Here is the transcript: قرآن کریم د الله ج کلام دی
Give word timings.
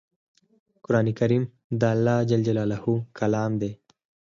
قرآن 0.85 1.07
کریم 1.19 1.43
د 1.79 1.81
الله 1.93 2.17
ج 2.29 2.31
کلام 3.19 3.51
دی 3.61 3.71